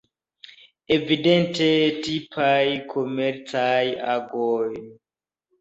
Evidente 0.95 1.67
tipaj 2.07 2.63
komercaj 2.95 3.85
agoj. 4.19 4.69